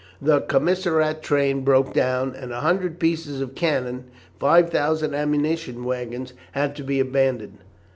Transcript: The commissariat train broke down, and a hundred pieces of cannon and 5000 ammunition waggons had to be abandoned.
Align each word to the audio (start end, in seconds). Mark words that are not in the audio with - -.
The 0.19 0.41
commissariat 0.41 1.21
train 1.21 1.61
broke 1.63 1.93
down, 1.93 2.35
and 2.35 2.51
a 2.51 2.61
hundred 2.61 2.97
pieces 2.99 3.39
of 3.39 3.53
cannon 3.53 3.85
and 4.07 4.11
5000 4.39 5.13
ammunition 5.13 5.83
waggons 5.83 6.33
had 6.53 6.75
to 6.77 6.83
be 6.83 6.99
abandoned. 6.99 7.59